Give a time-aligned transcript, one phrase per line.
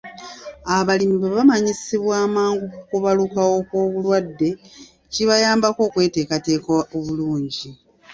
[0.75, 4.49] Abalimi bwe bamanyisibwa amangu ku kubalukawo kw'obulwadde,
[5.13, 7.67] kibayambako okweteekateeka obulungi